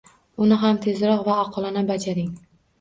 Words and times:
Uni 0.45 0.57
ham 0.63 0.79
tezroq 0.87 1.23
va 1.29 1.37
oqilona 1.45 1.87
bajaring. 1.93 2.35